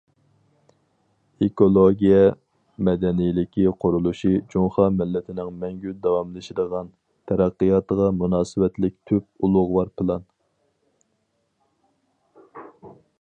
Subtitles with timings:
[1.47, 2.21] ئېكولوگىيە
[2.87, 6.91] مەدەنىيلىكى قۇرۇلۇشى جۇڭخۇا مىللىتىنىڭ مەڭگۈ داۋاملىشىدىغان
[7.33, 10.29] تەرەققىياتىغا مۇناسىۋەتلىك تۈپ ئۇلۇغۋار پىلان.